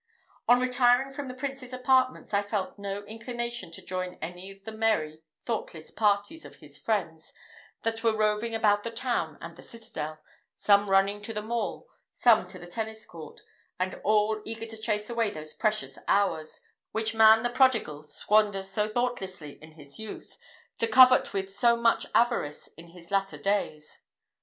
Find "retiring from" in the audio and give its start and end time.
0.59-1.27